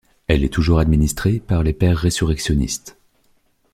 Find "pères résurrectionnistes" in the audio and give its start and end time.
1.73-2.97